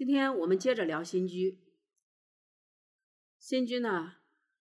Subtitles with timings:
[0.00, 1.60] 今天我们接着聊新居。
[3.38, 4.14] 新居呢，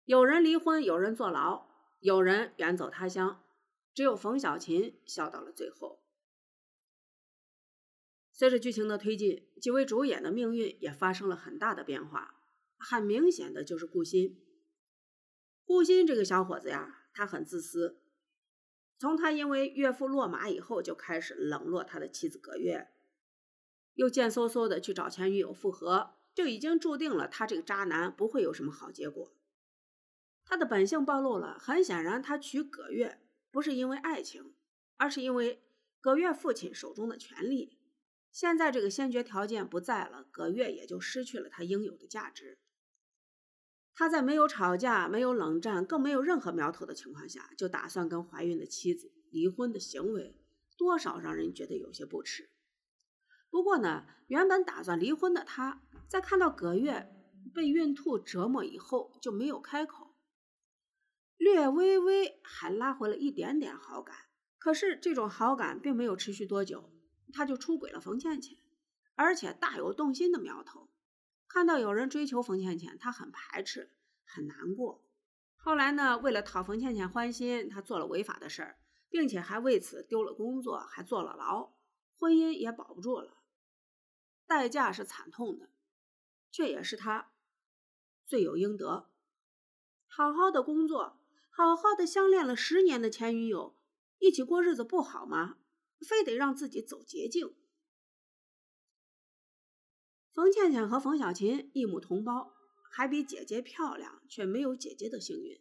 [0.04, 1.68] 有人离婚，有人坐牢，
[2.00, 3.44] 有人远走他乡，
[3.94, 6.02] 只有冯小琴笑到了最后。
[8.32, 12.34] 随着剧情的推进，几位主演的命运也发生了很大的变化。
[12.76, 14.36] 很明显的就是顾鑫。
[15.64, 18.02] 顾鑫这个小伙子呀，他很自私。
[18.98, 22.88] 从他因为岳父落马以后，就开始冷落他的妻子葛月，
[23.98, 29.34] 又贱嗖嗖的去找前女友复合，就已经注定了他这个渣男不会有什么好结果。
[30.44, 33.20] 他的本性暴露了，很显然，他娶葛月
[33.50, 34.54] 不是因为爱情，
[34.98, 35.64] 而是因为
[36.00, 37.76] 葛月父亲手中的权力。
[38.30, 42.60] 现在这个先决条件不在了，葛月也就失去了他应有的价值。
[43.96, 50.36] 他在没有吵架、没有冷战、更没有任何苗头的情况下，就打算跟怀孕的妻子离婚的行为，
[50.76, 52.48] 多少让人觉得有些不耻。
[53.50, 57.14] 不过呢，原本打算离婚的他，在看到葛月
[57.54, 60.14] 被孕吐折磨以后，就没有开口，
[61.36, 64.16] 略微微还拉回了一点点好感。
[64.58, 66.92] 可是这种好感并没有持续多久。
[67.30, 68.56] 他就出轨了冯倩倩，
[69.14, 70.88] 而且大有动心的苗头。
[71.46, 73.92] 看到有人追求冯倩倩，他很排斥，
[74.24, 75.04] 很难过。
[75.56, 78.78] 后来呢，为了讨冯倩倩欢心，他做了违法的事儿，
[79.10, 81.74] 并且还为此丢了工作，还坐了牢，
[82.18, 83.38] 婚姻也保不住了。
[84.46, 85.70] 代价是惨痛的，
[86.50, 87.32] 却也是他
[88.26, 89.10] 罪有应得。
[90.06, 93.76] 好好的工作，好好的相恋了十年的前女友，
[94.18, 95.58] 一起过日子不好吗？
[96.06, 97.54] 非得让自己走捷径。
[100.32, 102.54] 冯倩倩和冯小琴一母同胞，
[102.90, 105.60] 还比姐姐漂亮，却没有姐姐的幸运。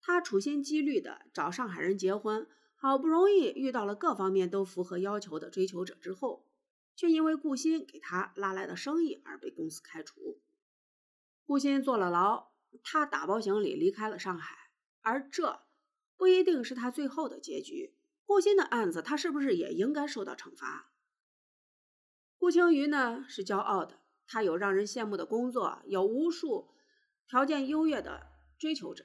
[0.00, 2.46] 她处心积虑的找上海人结婚，
[2.82, 6.48] 好不容易遇到了各方面都符合要求的追求者之后，
[6.96, 10.42] 却因为顾鑫给他拉来的生意而被公司开除。
[11.44, 12.50] 顾鑫坐了牢，
[12.82, 15.60] 他打包行李离开了上海，而这
[16.16, 17.94] 不一定是他最后的结局。
[18.24, 20.90] 顾鑫的案子，他是不是也应该受到惩罚？
[22.36, 26.68] 顾青瑜呢是骄傲的，他有让人羡慕的工作，有无数
[27.28, 29.04] 条件优越的追求者，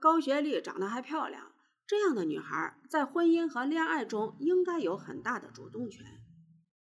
[0.00, 1.53] 高学历，长得还漂亮。
[1.86, 6.22] 这样的女孩在婚姻和恋爱中应该有很大的主动权。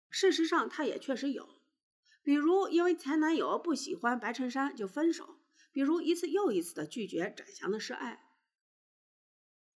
[0.10, 1.62] 事实上，她也确实有，
[2.22, 5.40] 比如因为前男友不喜欢白衬衫就分手，
[5.72, 8.24] 比如一次又一次的拒绝展翔的示爱。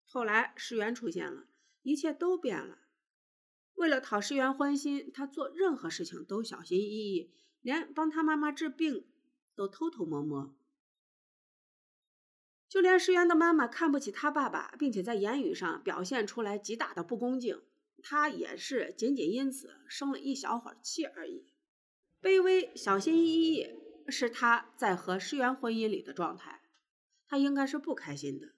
[0.04, 1.48] 后来石原出现了。
[1.88, 2.80] 一切都变了。
[3.76, 7.32] 为了讨石原欢心，她做任何事情都小心翼翼，
[7.62, 9.06] 连帮她妈妈治病
[9.54, 10.58] 都偷偷摸摸。
[12.68, 17.62] 就连石原的妈妈看不起他爸爸，并且在言语上表现出来极大的不恭敬，
[18.02, 21.46] 他也是仅仅因此生了一小会儿气而已。
[22.22, 23.70] 卑微、小心翼翼
[24.08, 26.62] 是他在和石原婚姻里的状态，
[27.28, 28.54] 他应该是不开心的。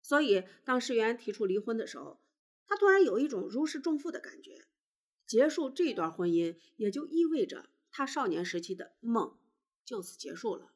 [0.00, 2.20] 所以，当石原提出离婚的时候，
[2.66, 4.66] 他突然有一种如释重负的感觉，
[5.26, 9.36] 结束这段婚姻也就意味着他少年时期的梦
[9.84, 10.72] 就此结束了。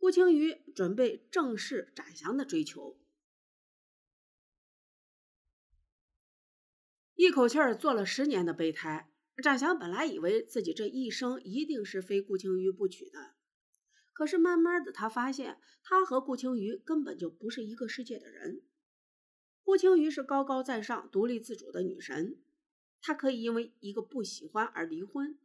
[0.00, 2.98] 顾青瑜准备正式展翔的追求，
[7.14, 9.12] 一口气儿做了十年的备胎。
[9.42, 13.34] 展翔本来以为自己这一生一定是非顾青瑜不娶的，
[14.14, 18.62] 可是慢慢的他发现，他和顾青瑜根本就不是一个世界的人。
[19.62, 22.40] 顾青瑜是高高在上、独立自主的女神，
[23.02, 25.38] 她可以因为一个不喜欢而离婚，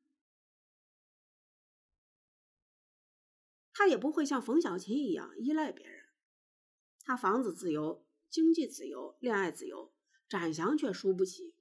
[3.78, 6.06] 他也不会像冯小琴一样依赖别人。
[7.02, 9.94] 他房子自由、经济自由、恋爱自由，
[10.30, 11.54] 展翔却输不起。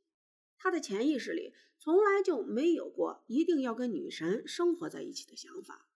[0.57, 5.89] 他的潜意识里从来就没有过一定要跟女神生活在一起的想法。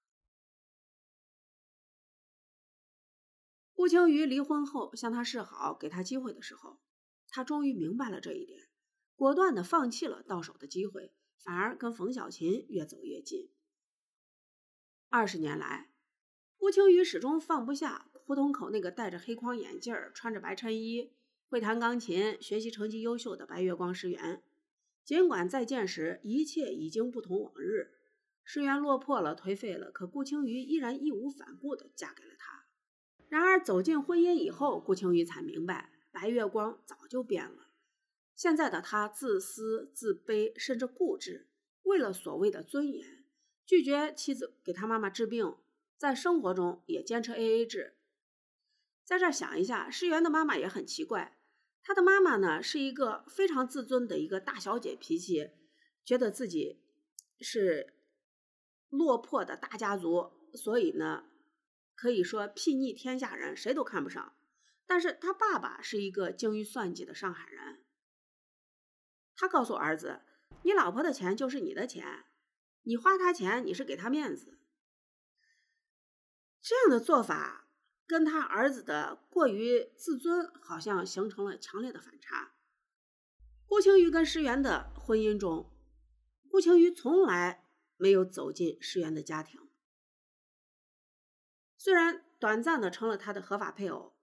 [3.73, 6.81] 顾青瑜离婚后向他示好，给他机会的时候，
[7.29, 8.69] 他终于明白了这一点，
[9.15, 13.53] 果断的放弃了到手的机会，反而跟冯小琴越走越近。
[15.09, 15.93] 二十年来，
[16.59, 21.13] 顾青瑜始终放不下胡同口那个戴着黑框眼镜、穿着白衬衣、
[21.49, 24.43] 会弹钢琴、学习成绩优秀的白月光石原。
[25.05, 27.93] 尽管再见时一切已经不同往日，
[28.45, 32.67] 石原落魄了、颓废了，可顾青瑜依然义无反顾的嫁给了他。
[33.29, 37.69] 然而走进婚姻以后，顾青瑜才明白，白月光早就变了。
[38.35, 41.47] 现在的他自私、自卑，甚至固执，
[41.85, 43.25] 为了所谓的尊严，
[43.65, 45.55] 拒绝妻子给他妈妈治病，
[45.99, 47.97] 在生活中也坚持 AA 制。
[49.05, 51.39] 在这想一下，诗源的妈妈也很奇怪，
[51.83, 55.51] 他的妈妈呢是一个非常自尊的一个大小姐脾气，
[56.05, 56.81] 觉得自己
[57.41, 57.95] 是
[58.89, 61.25] 落魄的大家族，所以呢，
[61.95, 64.37] 可以说睥睨天下人，谁都看不上。
[64.87, 67.85] 但是他爸爸是一个精于算计的上海人，
[69.35, 70.21] 他告诉儿子
[70.63, 72.25] ：“你老婆的钱就是你的钱，
[72.83, 74.59] 你花他钱，你是给他面子。”
[76.61, 77.69] 这样的做法
[78.07, 82.55] 跟他儿子的过于自尊，好像形成了强烈的反差。
[83.67, 85.71] 顾青瑜跟石原的婚姻中，
[86.51, 87.65] 顾青瑜从来
[87.97, 89.61] 没有走进石原的家庭，
[91.77, 94.15] 虽然短暂的成了他的合法配偶。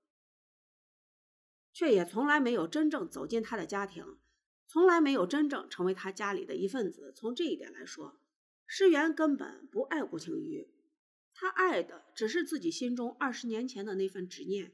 [1.77, 4.17] 却也从来没有真正走进他的家庭，
[4.65, 7.11] 从来没有真正成为他家里的一份子。
[7.13, 8.17] 从这一点来说，
[8.65, 10.73] 石原根本不爱顾青瑜，
[11.37, 14.71] 他爱的只是自己心中二十年前的那份执念。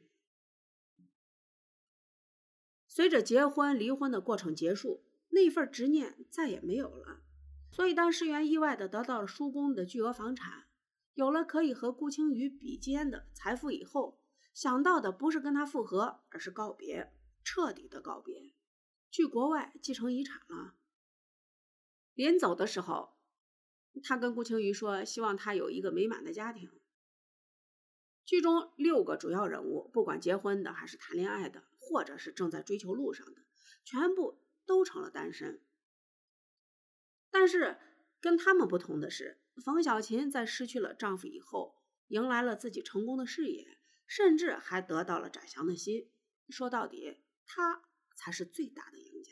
[2.87, 7.23] 随着结婚、离婚的过程结束，那份执念再也没有了。
[7.71, 10.67] 所以，当施源意外的得到了叔公的巨额房产，
[11.13, 14.21] 有了可以和顾青瑜比肩的财富以后，
[14.53, 17.11] 想到的不是跟他复合，而是告别，
[17.43, 18.53] 彻底的告别，
[19.09, 20.75] 去国外继承遗产了。
[22.13, 23.17] 临走的时候，
[24.03, 26.71] 他跟顾青瑜说，希望他有一个美满的家庭。
[28.25, 33.41] 剧中六个主要人物，不管结婚的，还是谈恋爱的，或者是正在追求路上的，
[33.83, 35.61] 全部都成了单身。
[37.29, 37.77] 但是
[38.19, 41.75] 跟他们不同的是，冯小琴在失去了丈夫以后，
[42.07, 43.77] 迎来了自己成功的事业。
[44.07, 46.11] 甚至还得到了展翔的心。
[46.49, 47.81] 说到底，她
[48.13, 49.31] 才是最大的赢家。